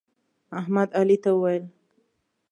[0.59, 1.63] احمد علي ته وویل: